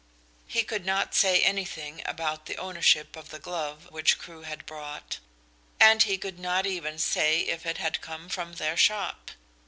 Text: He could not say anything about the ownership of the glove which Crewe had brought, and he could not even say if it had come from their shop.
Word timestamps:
He 0.47 0.63
could 0.63 0.83
not 0.83 1.13
say 1.13 1.43
anything 1.43 2.01
about 2.07 2.47
the 2.47 2.55
ownership 2.57 3.15
of 3.15 3.29
the 3.29 3.37
glove 3.37 3.87
which 3.91 4.17
Crewe 4.17 4.41
had 4.41 4.65
brought, 4.65 5.19
and 5.79 6.01
he 6.01 6.17
could 6.17 6.39
not 6.39 6.65
even 6.65 6.97
say 6.97 7.41
if 7.41 7.67
it 7.67 7.77
had 7.77 8.01
come 8.01 8.27
from 8.27 8.53
their 8.53 8.75
shop. 8.75 9.29